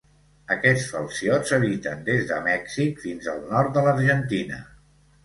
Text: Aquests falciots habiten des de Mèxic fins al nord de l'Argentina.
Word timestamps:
Aquests 0.53 0.85
falciots 0.93 1.53
habiten 1.57 2.01
des 2.07 2.23
de 2.31 2.39
Mèxic 2.47 3.05
fins 3.05 3.29
al 3.35 3.45
nord 3.53 3.71
de 3.77 3.85
l'Argentina. 3.89 4.59